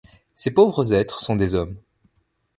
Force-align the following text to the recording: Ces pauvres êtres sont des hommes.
Ces 0.33 0.49
pauvres 0.49 0.93
êtres 0.93 1.19
sont 1.19 1.35
des 1.35 1.53
hommes. 1.53 1.77